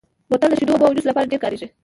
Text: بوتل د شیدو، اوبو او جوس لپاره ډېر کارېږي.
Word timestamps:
بوتل 0.29 0.49
د 0.51 0.55
شیدو، 0.59 0.73
اوبو 0.73 0.85
او 0.87 0.95
جوس 0.95 1.05
لپاره 1.07 1.29
ډېر 1.31 1.39
کارېږي. 1.43 1.67